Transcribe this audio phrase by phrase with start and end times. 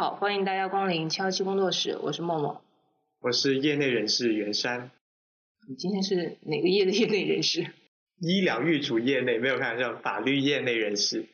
[0.00, 2.62] 好，欢迎大家光临七幺七工作室，我是默默。
[3.20, 4.90] 我是业内人士袁山。
[5.68, 7.66] 你今天是哪个业的业内人士？
[8.18, 11.26] 医疗预嘱业内，没有开玩笑，法律业内人士。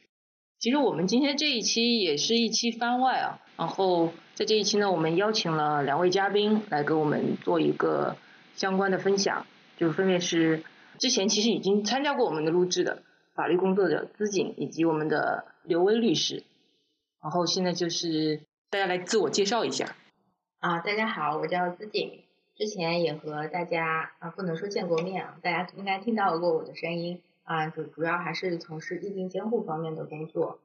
[0.59, 8.17] 其实我们今天这一期也是一期番外啊，然后在这一期呢，我们邀请了两位嘉宾来给我们做一个
[8.57, 9.47] 相关的分享，
[9.77, 10.65] 就分别是
[10.99, 16.43] 之前其实已经参加过我们的录制的法律工作者资锦以及我们的刘威律师，
[17.23, 19.95] 然后现在就是大家来自我介绍一下。
[20.59, 22.25] 啊，大家好，我叫资锦，
[22.57, 30.59] 之前也和大家啊不能说见过面啊，大家应该听到过我的声音啊，主主要还是从事意定监护方面的工作。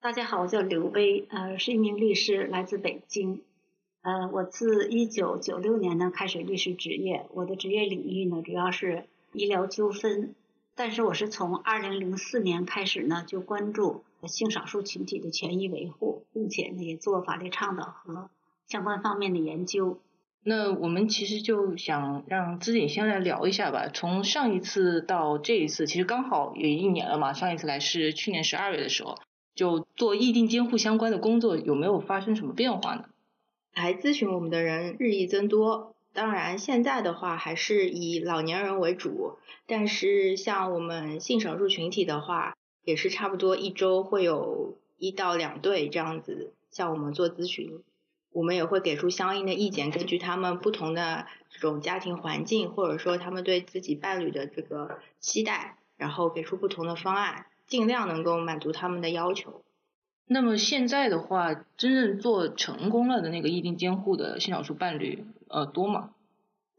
[0.00, 3.42] 大家好，我叫刘薇，呃，是一名律师，来自北京。
[4.02, 10.34] 呃，我自一九九六年呢开始律师职业，我的职业领域呢主要是医疗纠纷，
[10.74, 18.30] 但是我是从二零零四年开始呢就关注性少数群体的权益维护，并且呢也做法律倡导和。
[18.66, 19.98] 相关方面的研究，
[20.44, 23.88] 那我们其实就想让资锦先来聊一下吧。
[23.92, 27.32] 从上一次到这一次，其实刚好也一年了嘛。
[27.32, 29.18] 上一次来是去年十二月的时候，
[29.56, 33.06] 就做议定监护相关的工作，有没有发生什么变化呢？
[33.74, 42.54] 来咨询我们的人日益增多，当然现在的话还是以老年人为主，但是像我们性少数群体的话，
[42.84, 47.82] 也是差不多一周会有一到两对这样子向我们做咨询。
[48.32, 59.62] 我们也会给出相应的意见，根据他们不同的这种家庭环境，或者说他们对自己伴侣的这个期待，然后给出不同的方案，尽量能够满足他们的要求。
[60.26, 66.10] 那么现在的话，真正做成功了的那个议定监护的性少数伴侣，呃，多吗？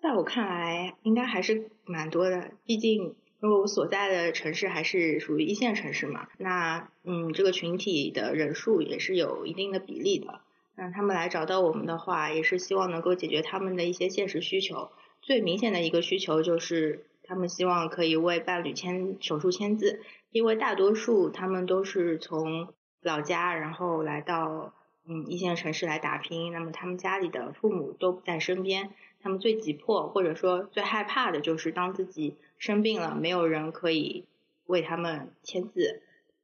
[0.02, 2.52] 在我看来，应该还是蛮多的。
[2.66, 10.42] 毕竟，因为我所在的城市还是属于一线城市嘛，那嗯，这个群体的人数也是有一定的比例的。
[10.76, 14.90] 那他们来找到我们的话，也是希望能够解决他们的一些现实需求。
[15.22, 20.02] 最明显的一个需求就是，他们希望可以为伴侣签手术签字，
[20.32, 24.74] 因为大多数他们都是从老家，然后来到
[25.06, 26.52] 嗯一线城市来打拼。
[26.52, 28.92] 那么他们家里的父母都不在身边，
[29.22, 34.26] 他们最急迫或者说最害怕的就是当自己生病了，没有人可以
[34.66, 36.02] 为他们签字。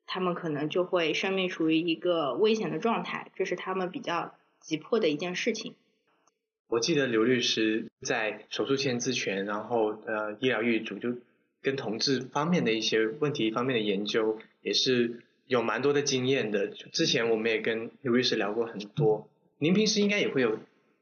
[0.10, 5.76] 他们可能就会生命处于一个危险的状态，这是他们比较急迫的一件事情。
[6.70, 11.18] 我记得刘律师在手术签字权，然后呃医疗预嘱就
[11.62, 16.68] 跟同志方面的一些问题方面的研究，也是有蛮多的经验的。
[16.68, 19.28] 之前我们也跟刘律师聊过很多，
[19.58, 20.60] 您平时应该也会有。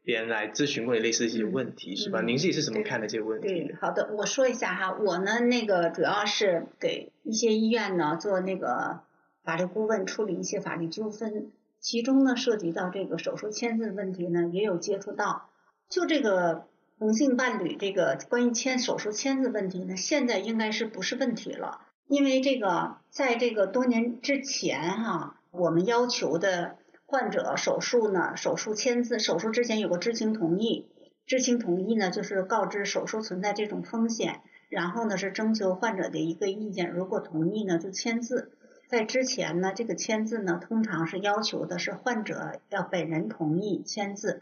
[0.08, 2.22] 别人来咨询过你类似一些问题是吧？
[2.22, 3.48] 您自己是怎么看的这个问题？
[3.48, 9.00] 对，好的，我说一下哈，我呢那个主要是给一些医院呢做那个
[9.44, 15.50] 法律顾问，处理一些法律纠纷，其中呢涉及到这个手术签字的问题呢，也有接触到。
[15.90, 16.68] 就这个
[17.00, 21.82] 同性伴侣这个关于签手术签字问题呢，现在应该是不是问题了？
[22.08, 26.78] 因为这个在这个多年之前哈，我们要求的。
[27.08, 30.88] 患者手术呢，手术签字，手术之前有个知情同意，
[31.28, 38.52] 知情同意呢就是告知手术存在这种风险，然后呢是征求患者的一个意见，如果同意呢就签字。
[38.88, 44.42] 在之前呢，这个签字呢通常是要求的是患者要本人同意签字，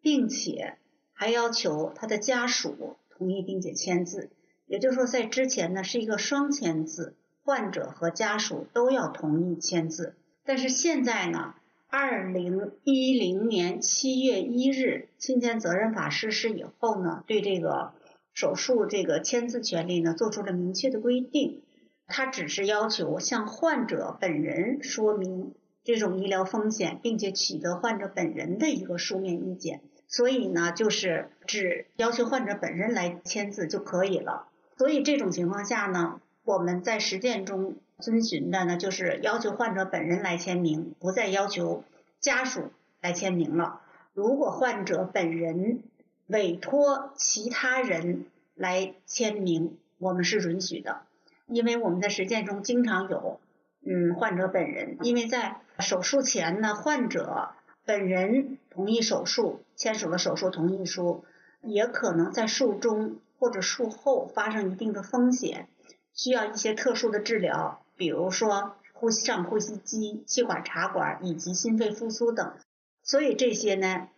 [0.00, 0.76] 并且
[1.12, 4.30] 还要求他的家属同意并且签字，
[4.66, 7.14] 也就是说在之前呢是一个双签字，
[7.44, 10.14] 患者和家属都要同意签字，
[10.44, 11.54] 但是现在呢。
[11.96, 17.92] 二零一零年七月一日，侵权责任法实施以后呢，对这个
[18.32, 21.62] 手术这个签字权利呢，做出了明确的规定。
[22.08, 25.54] 他只是要求向患者本人说明
[25.84, 29.80] 这种医疗风险，并且取得患者本人的一个书面意见。
[30.08, 34.48] 所以呢，就是只要求患者本人来签字就可以了。
[34.76, 37.76] 所以这种情况下呢，我们在实践中。
[38.00, 41.84] 遵循的呢，就是要求患者本人来签名，不再要求
[42.18, 43.82] 家属来签名了。
[44.14, 45.84] 如果患者本人
[46.26, 48.26] 委托其他人
[48.56, 51.02] 来签名，我们是允许的，
[51.46, 53.38] 因为我们在实践中经常有，
[53.86, 57.50] 嗯，患者本人因为在手术前呢，患者
[57.84, 61.24] 本人同意手术，签署了手术同意书，
[61.62, 65.68] 也可能在术中或者术后发生一定的风险，
[66.14, 67.84] 需要一些特殊的治疗。
[67.94, 72.54] 比如说呼吸上呼吸机、气管插管以及心肺复苏等，
[73.02, 74.08] 所以这些呢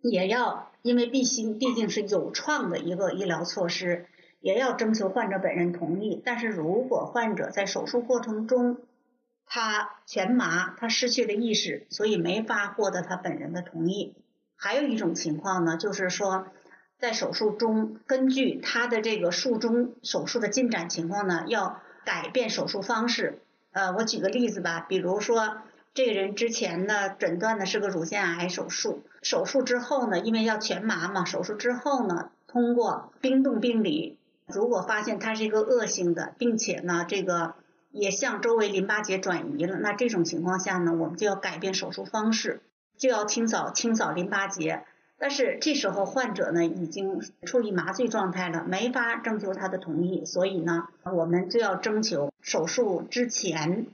[0.00, 4.06] 也要因为毕竟毕竟是有创的一个医疗措施，
[4.40, 6.20] 也要征求患者本人同意。
[6.24, 8.78] 但是如果患者在手术过程中
[9.46, 14.16] 他全麻，他失去了意识，所以没法获得他本人的同意。
[14.56, 16.48] 还有一种情况呢，就是说
[17.04, 23.42] 在手术中，根据他的这个术中手术的进展情况呢，要改变手术方式。
[23.72, 25.58] 呃，我举个例子吧，比如说
[25.92, 34.16] 这个人之前呢诊断的是个乳腺癌手术，手术之后呢，因为要全麻嘛，手术之后呢，通过冰冻病理，
[34.46, 37.52] 如果发现它是一个恶性的，并且呢这个
[37.90, 42.62] 也向周围淋巴结转移了，那这种情况下呢，我们就要改变手术方式，
[42.96, 44.86] 就要清扫清扫淋巴结。
[45.16, 53.86] 但是这时候患者呢已经处于麻醉状态了，没法征求他的同意，所以呢，我们就要征求手术之前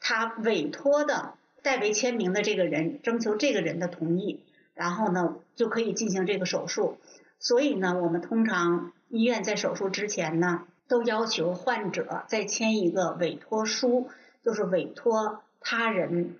[0.00, 4.40] 他委托的代为签名的这个人，征求这个人的同意，
[4.74, 6.98] 然后呢就可以进行这个手术。
[7.38, 14.10] 所以呢，我们通常医院在手术之前呢，都要求患者再签一个委托书，
[14.44, 16.36] 就是委托他人，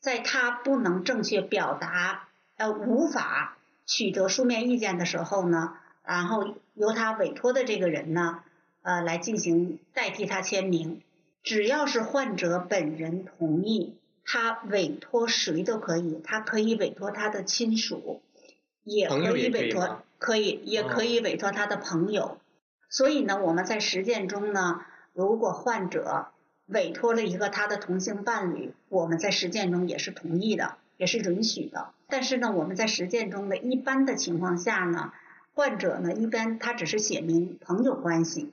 [0.00, 3.56] 在他不能正确表达呃无法。
[3.88, 5.72] 取得书面意见的时候呢，
[6.04, 8.44] 然后由他委托的这个人呢，
[8.82, 11.00] 呃，来进行代替他签名。
[11.42, 18.20] 只要是患者本人同意，他委托谁都可以，他可以委托他的亲属，
[18.84, 22.38] 也可以委托，可以也可以委托他的朋友。
[22.90, 24.82] 所以呢，我们在实践中呢，
[25.14, 26.28] 如果患者
[26.66, 30.76] 委托了一个他的同性伴侣，我们在实践中也是同意的。
[30.98, 35.12] 也是允许的，但是呢，我们在实践中的一般的情况下呢，
[35.54, 38.52] 患者呢一般他只是写明朋友关系，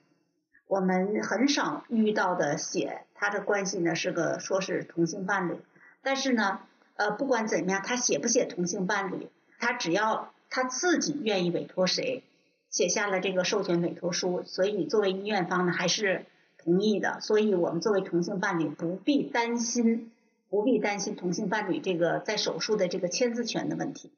[0.67, 5.57] 我们很少遇到的写他的关系呢是个说是同性伴侣，
[6.03, 6.59] 但是呢，
[6.95, 9.27] 呃，不管怎么样，他写不写同性伴侣，
[9.57, 12.23] 他只要他自己愿意委托谁，
[12.69, 16.27] 写下了这个授权委托书，所以你作为医院方呢还是
[16.59, 20.11] 同意的，所以我们作为同性伴侣不必担心。
[20.55, 24.09] 不必担心同性伴侣这个在手术的这个签字权的问题。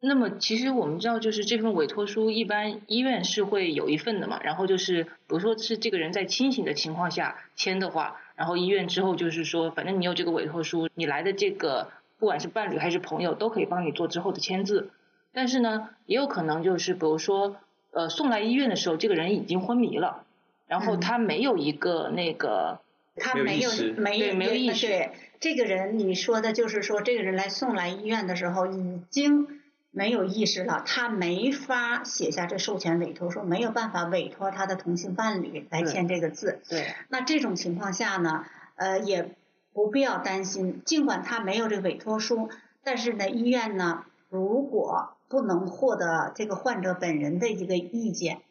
[0.00, 4.40] 那么其实我们知道，就是这份委托书一般医院是会有一份的嘛。
[4.42, 14.88] 然后就是比如说是这个人在清醒的情况下签的话，然后医院之后就是说，反正你有这个委托书，你来的这个不管是伴侣还是朋友都可以帮你做之后的签字。
[15.34, 17.56] 但是呢，也有可能就是比如说
[17.90, 20.24] 呃送来医院的时候，这个人已经昏迷了，
[20.66, 22.80] 然后他没有一个那个
[23.16, 25.10] 他没有没有没有意识。
[25.42, 29.60] 这个人，你说的就是说，这个人来送来医院的时候已经
[29.90, 36.60] 没有意识了，他没法写下这授权委托书，没有办法委托他的同性伴侣来签这个字。
[36.68, 36.94] 对。
[37.08, 38.44] 那这种情况下呢，
[38.76, 39.34] 呃，也
[39.72, 42.48] 不必要担心，尽管他没有这个委托书，
[42.84, 48.42] 但是呢，医院呢，如果不能获得这个患者本人的一个意见，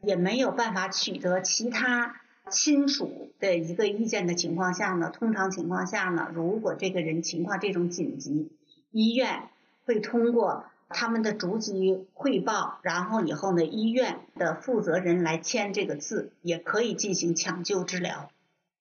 [0.00, 2.22] 也没有办法取得其他。
[2.48, 8.50] 亲属的一个意见的情况下呢，通常情况下呢，如果这个人情况这种紧急，
[8.90, 9.48] 医院
[9.84, 18.30] 会通过他们的逐级汇报，然后以后呢，医院的负责人来签这个字，也可以进行抢救治疗，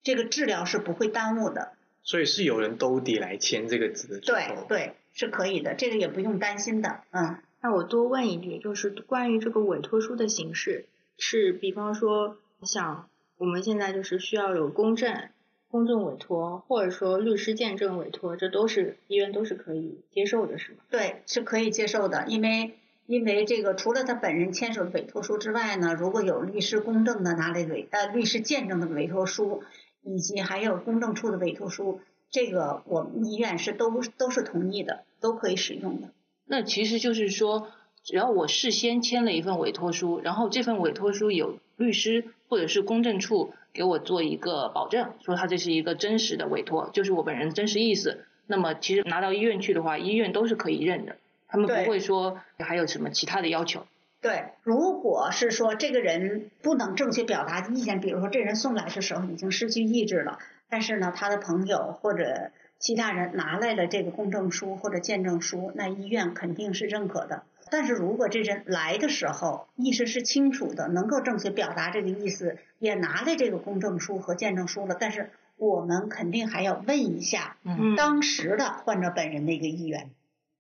[0.04, 1.74] 这个治疗是不会耽误的。
[2.04, 4.20] 所以是有人兜底来签这个字的。
[4.22, 7.02] 对对，是可以的，这个也不用担心的。
[7.12, 10.86] 嗯，那我多问一句，就是关于这个委托书的形式，
[11.18, 13.08] 是比方说像。
[13.38, 15.30] 我们现在就是需要有公证、
[15.70, 20.78] 公证委托，或者说律师见证委托，这都是医院都是可以接受的，是吗？
[20.90, 22.74] 对，是可以接受的，因为
[23.06, 29.64] 因为这个除了他本人签署的委托书之外呢，如果有律师公证的拿来委呃律师见证的委托书，
[30.02, 36.10] 以及还有公证处的委托书，这个我们医院是都都是同意的，都可以使用的。
[36.46, 37.68] 那其实就是说，
[38.08, 42.24] 只要我事先签了一份委托书，然后这份委托书有律师。
[42.50, 48.24] 或者是公证处给我做一个保证，说他这是一个真实的委托，就是我本人真实意思。
[48.46, 51.18] 那么其实拿到医院去的话，医院都是可以认的，
[51.50, 53.86] 他们不会说还有什么其他的要求。
[54.22, 67.44] 对，如果是说这个人不能正确表达意见，比如说这人送来的时候已经失去意志了，但是呢他的朋友或者其他人拿来了这个公证书或者见证书，那医院肯定是认可的。
[67.72, 77.58] 但是如果这人来的时候意识是清楚的，能够正确表达这个意思，也拿来这个公证书和见证书了，但是我们肯定还要问一下
[77.96, 80.10] 当时的患者本人的一个意愿。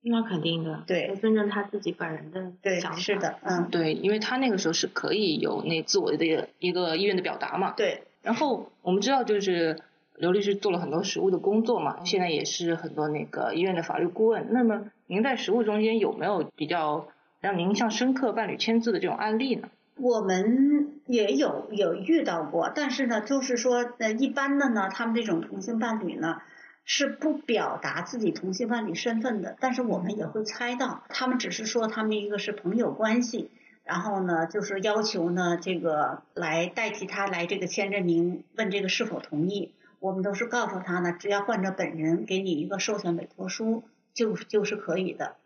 [0.02, 2.98] 那肯定的，对，尊重他自己本人的对，想法。
[2.98, 7.74] 是的，嗯，对，因为他那个时候是可以有那自我的一个意愿的表达嘛。
[7.76, 8.04] 对。
[8.22, 9.80] 然后我们知道，就是
[10.18, 14.48] 刘律师做了很多实务的工作嘛，现在也是很多那个医院的法律顾问。
[14.52, 17.08] 那么您在实务中间有没有比较
[17.40, 19.70] 让您印象深刻伴侣签字的这种案例呢？
[19.96, 26.42] 我们也有有遇到过，但是呢，就是说，呃，一般的呢，他们这种同性伴侣呢，
[26.84, 33.52] 是不表达自己同性伴侣身份的，但是我们也会猜到，他们只是说他们一个是朋友关系，
[33.84, 39.74] 然后呢，就是要求呢，这个来代替他来这个签证名，问这个是否同意。
[40.00, 45.38] 我们都是告诉他呢，只要患者本人给你一个授权委托书，就就是可以的。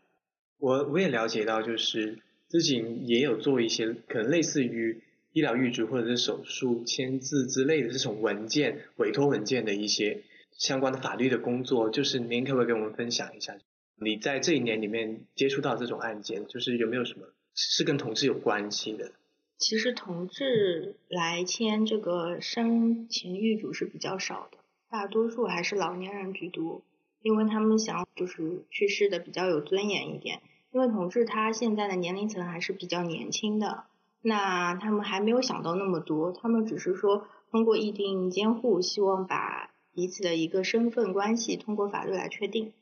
[0.58, 11.90] 我我也了解到，就是自己也有做一些可能类似于医疗预嘱或者是手术签字之类的这种文件、委托文件的一些相关的法律的工作。
[11.90, 13.56] 就是您可不可以跟我们分享一下，
[13.96, 19.12] 你在这一年里面接触到这种案件，就是有没有什么是跟同事有关系的？
[19.62, 24.58] 其实同志来签这个生前预嘱是比较少的，
[24.90, 26.82] 大多数还是老年人居多，
[27.22, 30.42] 因为他们想就是去世的比较有尊严一点。
[30.72, 33.84] 因为同志他现在的年龄层还是比较年轻的，
[34.24, 42.74] 那他们还没有想到那么多，他们只是说通过议定监护，希望把彼此的一个身份关系通过法律来确定。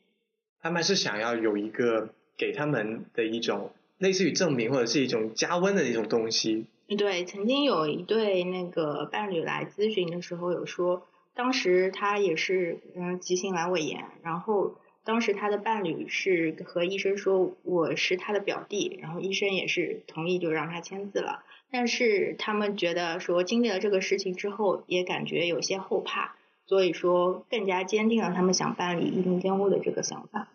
[0.62, 3.70] 他们是想要有一个给他们的一种。
[4.00, 6.64] 类似于证明或者是一种加温的一种东西。
[6.98, 21.44] 对，曾经有一对那个伴侣来咨询的时候，有说，当时他也是嗯急性阑尾炎，然后当时他的伴侣是和医生说我是他的表弟，然后医生也是同意就让他签字了。
[21.70, 26.34] 但是他们觉得说经历了这个事情之后，也感觉有些后怕，
[26.66, 30.48] 所以说更加坚定了他们想办理一定监护的这个想法。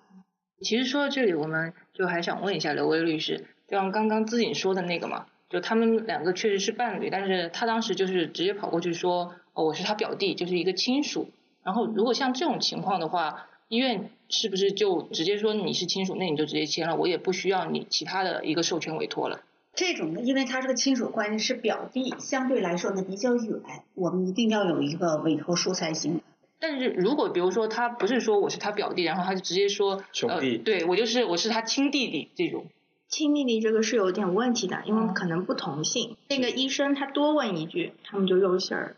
[0.61, 11.29] 其实说到这里，我们就还想问一下刘威律师，就像刚刚资锦说的那个嘛，就他们两个确实是伴侣，但是他当时就是直接跑过去说，哦，我是他表弟，就是一个亲属。
[11.63, 19.41] 然后如果像这种情况的话，医院是不是就直接说你是亲属，那你就直接签了，我也不需要你其他的一个授权委托了？
[19.73, 23.59] 这种的，因为他这个亲属关系是表弟，相对来说呢比较远，
[23.93, 26.21] 我们一定要有一个委托书才行。
[26.59, 32.65] 但是如果比如说他不是说我是他表弟，然后他就直接说兄弟，对我就是我是他亲弟弟这种。
[33.07, 36.17] 亲弟弟这个是有点问题的，因为可能不同姓。
[36.27, 38.95] 那个医生他多问一句，他们就露馅儿。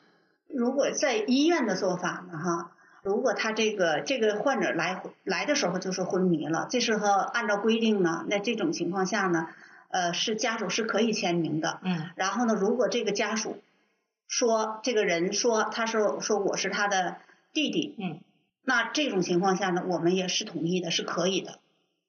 [0.48, 2.72] 如果在医院的做法呢，哈，
[3.04, 9.50] 如果他这个这个患者来来的时候就是昏迷了，这时候按照规定呢，那这种情况下呢，
[9.90, 11.80] 呃，是家属是可以签名的。
[11.84, 12.12] 嗯。
[12.16, 13.58] 然后呢，如果这个家属
[14.28, 17.18] 说这个人说他说说我是他的。
[17.58, 18.20] 弟弟，嗯，
[18.64, 21.58] 那这种情况下呢，我们也是同意的，是可以的。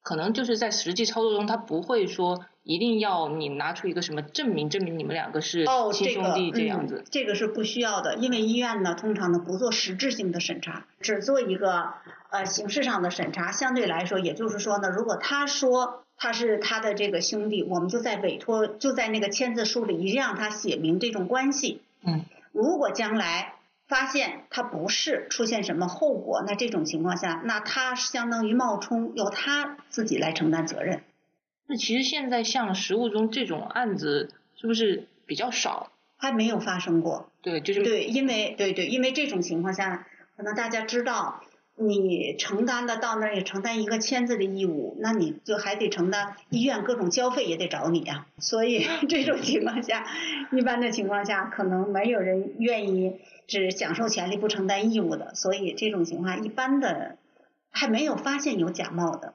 [0.03, 5.65] 可能就是在实际操作中，他不会说一定要你拿出一个什么证明，证明你们两个是
[5.95, 7.03] 亲兄弟这样子。
[7.11, 11.95] 这个是不需要的，因为医院呢，通常呢不做实质性的审查，只做一个
[12.29, 13.51] 呃形式上的审查。
[13.51, 21.81] 相对来说，也就是说呢，如果他说他是他的这个兄弟，我们就在委托就在那个签字书里一定让他写明这种关系。
[22.03, 23.55] 嗯，如果将来。
[23.89, 31.03] 发现他不是出现什么后果，那这种情况下，那他相当于冒充，由他自己来承担责任。
[31.67, 35.91] 那其实现在像实务中这种案子是不是比较少？
[36.17, 37.31] 还没有发生过。
[37.43, 41.41] 对，就是对，因为对对，因为这种情况下，可能大家知道。
[41.79, 48.27] 你承担的到那儿也承担一个签字的义务，那你就还得承担医院各种交费也得找你啊。
[48.39, 50.07] 所以 这种情况下，
[50.53, 55.35] 一般的情况下可能没有人愿意只享受权利不承担义务的。
[55.35, 57.17] 所以这种情况一般的
[57.71, 59.35] 还没有发现有假冒的。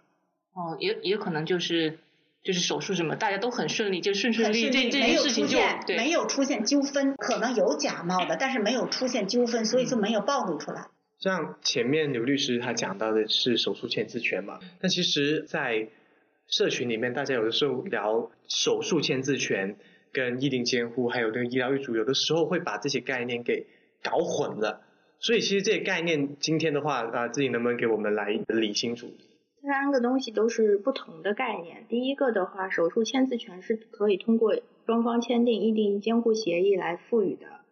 [0.53, 1.97] 哦，也也可能就是
[2.43, 5.57] 就是手术什么大家都很顺利，就顺顺利利，这这件事情就
[5.95, 7.15] 没有出现纠纷。
[7.15, 10.87] 可能有假冒的，但是没有出现纠纷，所以就没有暴露出来。
[11.23, 15.87] 像前面刘律师他讲到的是手术签字权嘛，但其实，在
[16.47, 19.77] 社群里面，大家有的时候聊手术签字权
[20.11, 23.67] 跟意定监护，还有那个医疗预嘱，有的时候会把这些概念给
[24.03, 24.81] 搞混了。
[25.19, 29.07] 所以其实这些概念，今天的话啊，自己能不能给我们来理清楚？
[29.61, 31.85] 这三个东西都是不同的概念。
[31.87, 34.53] 第一个的话，手术签字权是可以通过
[34.85, 37.62] 双方签订意定监护协议来赋予的。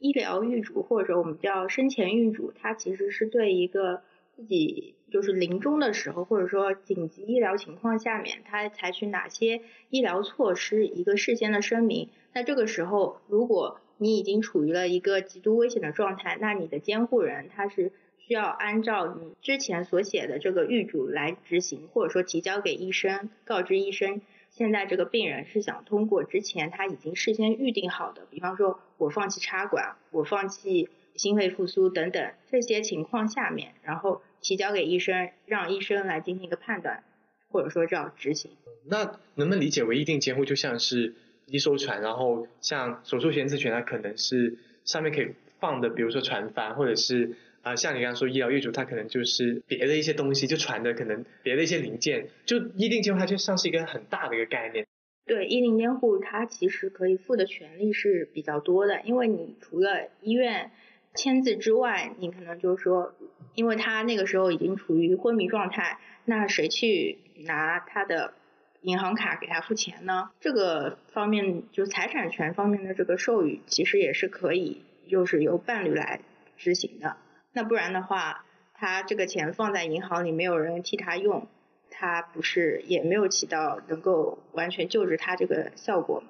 [0.00, 4.02] 医疗预嘱或者我们叫生前预嘱，它其实是对一个
[4.34, 12.08] 自己就是临终的时候，或者说紧急医疗情况下面，他采取哪些医疗措施一个事先的声明。
[12.32, 24.22] 那这个时候，如果你已经处于了一个极度危险的状态，那你的监护人他是需要按照你之前所写的这个预嘱来执行，或者说提交给医生，告知医生。
[24.60, 37.02] 现在这个病人是想通过之前他已经事先预定好的，比方说我放弃插管，我放弃心肺复苏等等这些情况下面，然后提交给医生，让医生来进行一个判断，
[37.48, 38.50] 或者说叫执行。
[38.84, 41.14] 那能不能理解为一定监护就像是
[41.46, 54.86] 一艘船，然后像手术前自权，它可能是上面可以放的，比如说船帆，或者是啊、像你刚刚说医疗业主，他可能就是别的一些东西，就传的可能别的一些零件，就医定监护它就像是一个很大的一个概念。
[55.26, 60.70] 对，医龄监护它其实可以负的权利是比较多的，因为你除了医院
[61.14, 63.14] 签字之外，你可能就是说，
[63.54, 68.32] 因为他那个时候已经处于昏迷状态，那谁去拿他的
[68.80, 70.30] 银行卡给他付钱呢？
[70.40, 76.22] 这个方面就财产权方面的这个授予，其实也是可以，就是由伴侣来
[76.56, 77.16] 执行的。
[77.52, 81.48] 那不然的话，他这个钱放在银行里，没有人替他用，
[81.90, 86.28] 他不是也没有起到能够完全救治他这个效果吗？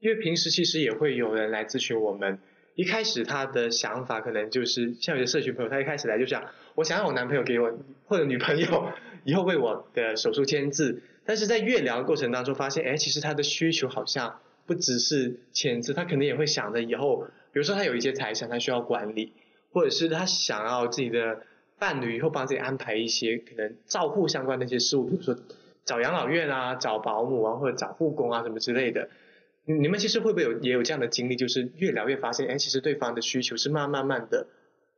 [0.00, 2.38] 因为平时其实也会有人来咨询我们，
[2.74, 8.92] 一开始他的想法可能就是像有些社群朋友，他一开始来就想，我想让我男朋友给我或者女朋友
[9.24, 19.32] 以后为我的手术签字，但是在越聊过程当中发现，哎，其实他的需求好像不只是签字，他可能也会想着以后，比如说他有一些财产他需要管理，
[19.72, 21.42] 或者是他想要自己的
[21.78, 25.36] 伴侣以后帮自己安排一些可能照护相关的一些事务，比如说
[25.84, 29.08] 找养老院啊、找保姆啊或者找护工啊什么之类的。
[29.64, 34.48] 你们其实会不会有也有这样的经历，就是越聊越发现，哎，其实对方的需求是慢慢慢的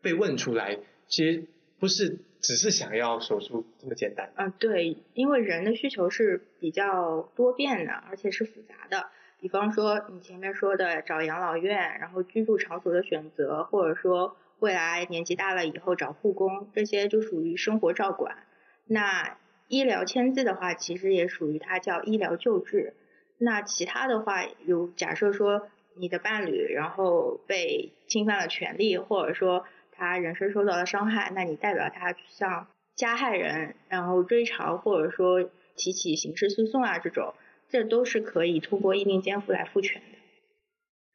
[0.00, 1.45] 被问出来，其实
[1.78, 4.33] 不是只是想要手术这么简单。
[4.37, 9.11] 啊，对，因为人的需求是比较多变的，而且是复杂的。
[9.38, 18.38] 比方说你前面说的找养老院，然后居住场所的选择，或者说未来年纪大了以后找护工，这些就属于生活照管。
[18.87, 19.37] 那
[19.68, 22.94] 医疗签字的话，其实也属于它叫医疗救治。
[23.37, 35.42] 那其他的话，有假设说你的伴侣然后被侵犯了权利，或者说他人身受到了伤害，那你代表他向加害人然后追偿，或者说
[35.76, 37.35] 提起刑事诉讼啊这种，
[37.68, 40.19] 这都是可以通过意定监护来复权的。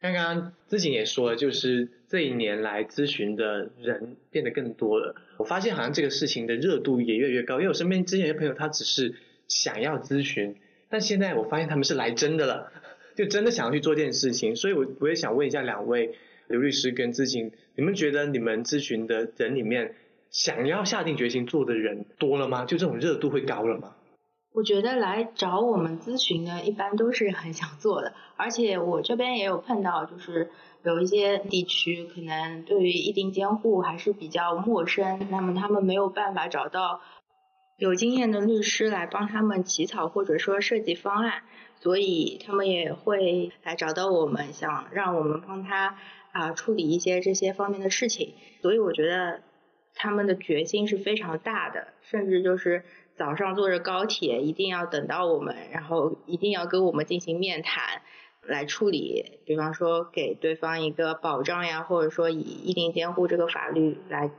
[0.02, 5.14] 刚刚知景也说了，就是这一年来咨询的人变得更多了。
[5.38, 9.16] 我发现好像这个事情的热度也越来越高，因为我身边之前的朋友他只是
[9.50, 10.56] 想要咨询，
[10.90, 12.72] 但现在我发现他们是来真的了，
[13.16, 14.56] 就真的想要去做这件事情。
[14.56, 16.16] 所以我我也想问一下两位
[16.48, 19.96] 刘律师跟知景，你们觉得你们咨询的人里面，
[20.32, 22.64] 想要下定决心做的人多了吗？
[22.64, 23.96] 就这种热度会高了吗？
[24.60, 30.52] 我觉得来找我们咨询的，一般都是很想做的，而且我这边也有碰到，就是
[30.84, 37.00] 有一些地区可能对于意定监护还是比较陌生，那么他们没有办法找到
[37.78, 41.44] 有经验的律师来帮他们起草或者说设计方案，
[41.80, 45.96] 所以他们也会来找到我们，想让我们帮他
[46.34, 49.40] 啊处理一些这些方面的事情，所以我觉得
[49.96, 52.84] 他们的决心是非常大的，甚至就是。
[53.20, 58.02] 早上坐着高铁，一定要等到我们，然后一定要跟我们进行面谈
[58.42, 64.32] 来处理，比方说给对方一个保障呀，或者说以意定监护这个法律来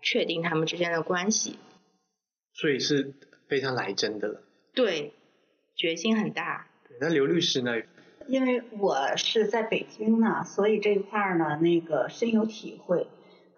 [0.00, 1.58] 确定他们之间的关系。
[2.52, 3.14] 所以是
[3.48, 4.42] 非常来真的了。
[4.74, 5.12] 对，
[5.74, 6.68] 决心很大。
[7.00, 7.72] 那刘律师呢？
[8.28, 13.08] 因为我是在北京呢，所以这一块儿呢，那个深有体会。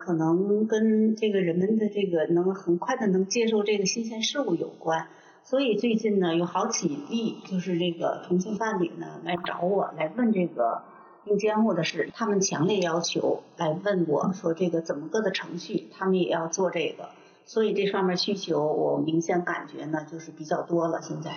[0.05, 5.07] 可能跟这个人们的这个能很快的能接受这个新鲜事物有关，
[5.45, 10.83] 所以最近呢有好几例就是这个同性伴侣呢来找我来问这个
[11.25, 17.11] 定监护的事，他们强烈要求来问我说这个怎么个的程序，他们也要做这个，
[17.47, 21.01] 所以这方面需求我明显感觉呢就是比较多了。
[21.01, 21.31] 现在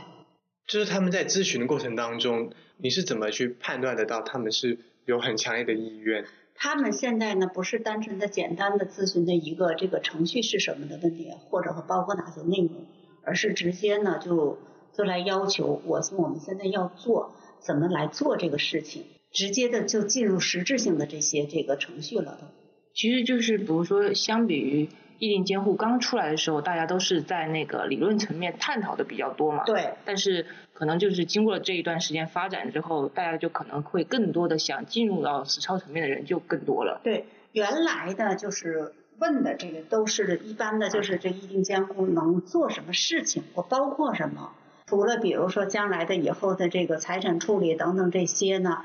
[0.65, 6.25] 就是他们在咨询的过程当中，你是怎么去判断得到他们是有很强烈的意愿？
[6.55, 12.85] 他们现在呢，不是单纯的简单的咨询的一个这个程序是什么的问题，或者包括哪些内容，
[13.23, 14.57] 而是直接呢就
[14.93, 22.47] 就来要求我我们现在要做怎么来做这个事情，直接的就进入实质性的这些这个程序了都。
[22.93, 24.87] 其实就是比如说，相比于
[25.19, 29.63] 意定监护刚出来的时候，大家都是在那个理论层面探讨的比较多嘛。
[29.65, 29.93] 对。
[30.05, 37.01] 但是可能就是经过了这一段时间发展之后，大家就可能会更多的想进入到实操层面的人就更多了。
[37.03, 44.51] 对，原来的就是问的这个都是一般的，就是这意定监护能做什么事情，或包括什么？
[44.87, 48.83] 除了比如说将来的以后的这个财产处理等等这些呢，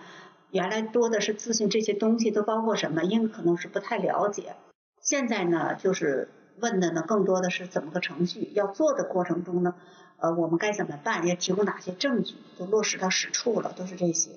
[0.51, 3.05] 原来多的是咨询这些东西都包括什么？
[3.05, 4.55] 因为可能是不太了解。
[5.03, 6.29] 现在呢，就是
[6.61, 9.75] 问的呢，更多的是怎么个程序要做的过程中呢，
[10.19, 11.27] 呃，我们该怎么办？
[11.27, 12.35] 要提供哪些证据？
[12.59, 14.31] 都落实到实处了，都是这些。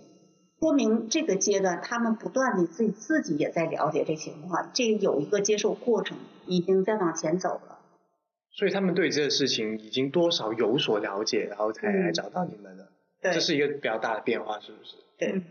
[0.59, 7.79] 说明这个阶段，他们不断的自己自己也在了解这情况，这有一个接受过程，已经在往前走了。
[8.51, 12.87] 所以他们对这个事情已经多少有所了解，然后才来找到你们了。
[13.21, 14.95] 对，这是一个比较大的变化，是不是？
[15.17, 15.41] 对。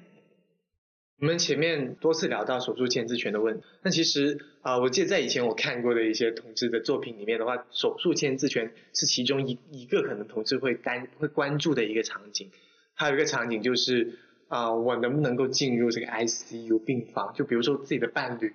[1.23, 12.51] 我们前面多次聊到手术签字权的问题，那其实啊，我记得在以前我看过的一些同志的作品里面的话，手术签字权是其中一一个可能同志会担会关注的一个场景。
[12.95, 17.33] 还有一个场景就是啊，我能不能够进入这个 ICU 病房？
[17.37, 18.53] 就比如说自己的伴侣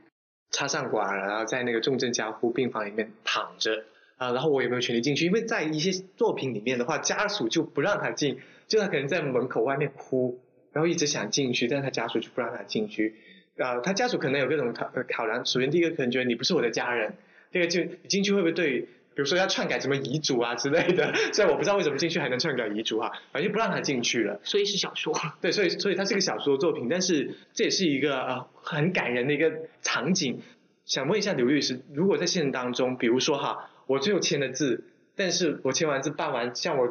[0.52, 3.86] 插上管，然后在那个重症加护病房里面躺着
[4.18, 5.26] 啊，然后我有没有权利进去？
[5.26, 10.42] 因为在一些作品里面的话，家属就不让他进，就他可能在门口外面哭。
[10.78, 13.16] 然后一直想进去，但是他家属就不让他进去。
[13.58, 15.44] 啊，他家属可能有各种考考量。
[15.44, 17.16] 首先第一个可能觉得你不是我的家人，
[17.52, 21.12] 第二个就进去会不会对，比如说要篡改什么遗嘱啊之类的。
[21.34, 24.40] 虽然我不知道为什么进去还能篡改遗嘱哈，反正就不让他进去了。
[24.44, 25.12] 所以是小说。
[25.42, 30.44] 对，所以所以它是个小说作品，但是这也是一个呃很感人的一个场景。
[30.86, 34.84] 想问一下刘律师，如果在现实当中，比如说哈，我最后签了字，
[35.16, 36.88] 但是我签完字办完，像我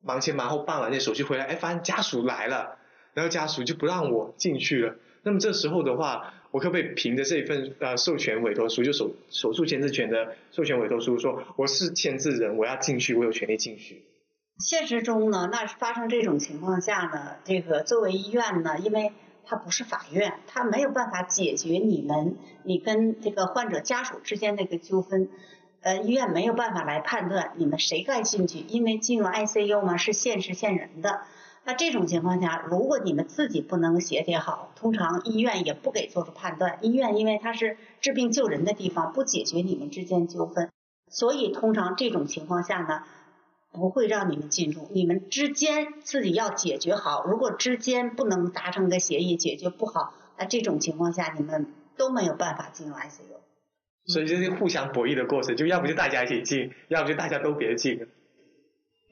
[0.00, 2.78] 忙前忙后办完那手续回来，哎，发现家属来了。
[3.14, 4.96] 然后家属就不让我进去了。
[5.22, 14.02] 那么这时候的话，我可不可以凭着这一份呃授权委托书，就手手术签字权的授权委托书，说我是签字人，我要进去，我有权利进去？
[14.58, 19.12] 现实中呢，那发生这种情况下呢，这个作为医院呢，因为
[19.44, 25.28] 它不是法院，它没有办法解决你们你跟这个患者家属之间的一个纠纷。
[25.82, 31.22] 呃，医院没有办法来判断你们谁该进去，因为进入 ICU 嘛是限时限人的。
[31.64, 36.78] 那这种情况下，如果你们自己不能协调好，通常医院也不给做出判断。
[36.82, 40.70] 医院因为它是治病救人的地方，不解决你们之间纠纷，
[41.08, 43.04] 所以通常这种情况下呢，
[43.70, 44.88] 不会让你们进入。
[44.90, 53.38] 你们之间自己要解决好，如果之间不能达成个协议，解决不好，那这种情况下你们都没有办法进入 ICU。
[54.06, 58.04] 所以这是互相博弈的过程，就要不就大家一起进，要不就大家都别进。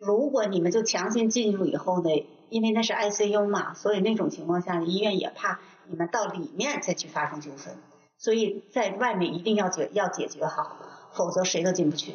[0.01, 2.27] 如果你们就强行进入以后呢？
[2.51, 7.75] 因为那是 ICU 嘛，所以那种情况下，医院也怕你们到里面再去发生纠纷，
[8.19, 10.77] 所以在外面一定要解要解决好，
[11.13, 12.13] 否则谁都进不去。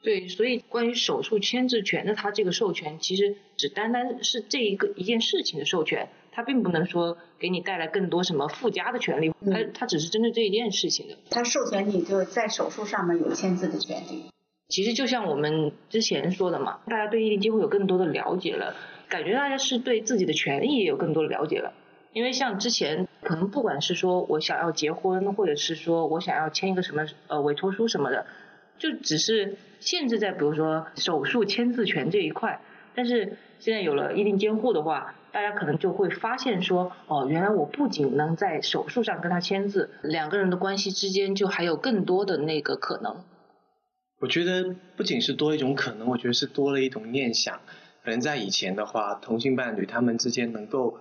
[0.00, 11.16] 对，所以关于手术签字权的，它这个授权其实只单单是这一个一件事情的授权，它并不能说给你带来更多什么附加的权利，它它只是针对这一件事情的。
[11.30, 14.26] 它授权你就在手术上面有签字的权利。
[14.68, 18.76] 其实就像我们之前说的嘛，大家对异地机会有更多的了解了。
[19.08, 21.72] 感觉大家是对自己的权利也有更多的了解了，
[22.12, 28.26] 因为像之前可能不管是说我想要结婚，或者是说我想要签一个什么呃委托书什么的，
[28.78, 32.60] 就只是限制在比如说手术签字权这一块。
[32.94, 43.24] 但是现在有了一定监护的话，大家可能就会发现说，哦，原来我不仅能在手术上跟他签字，两个人的关系之间就还有更多的那个可能。
[44.20, 47.60] 我觉得不仅是多一种可能，我觉得是多了一种念想。
[48.02, 50.98] 可能在以前的话，同性伴侣他们之间能够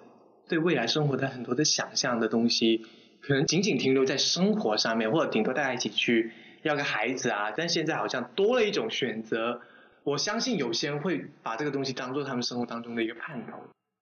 [0.47, 2.85] 对未来生活的很多的想象的东西，
[3.21, 6.31] 可能仅仅停留在生活上面，或者顶多大家一起去
[6.63, 7.51] 要个孩子啊。
[7.55, 9.61] 但现在好像多了一种选择，
[10.03, 13.57] 我相信有些人会把这个东西当做他们生活当中的一个盼头。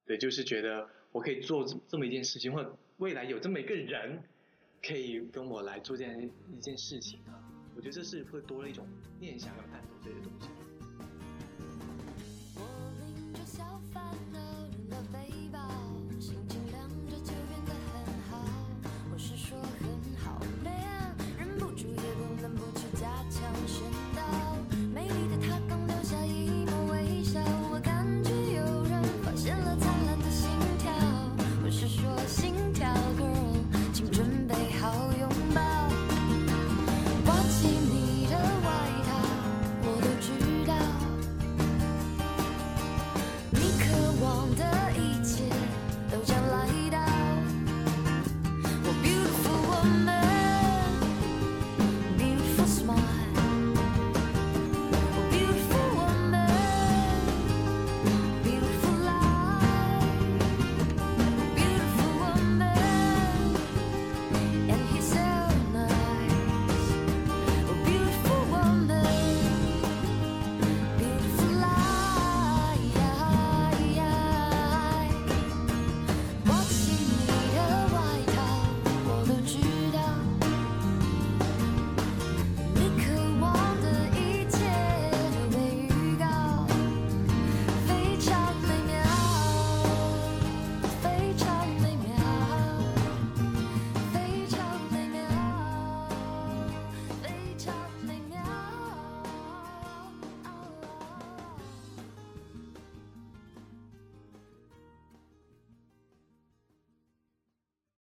[0.05, 4.19] 对，就是觉得我可以做这么一件事情，或者未来有这么一个人
[4.86, 7.41] 可以跟我来做这样一件事情啊。
[7.75, 8.88] 我觉得这是会多了一种
[9.19, 10.47] 念想和盼头这些东西。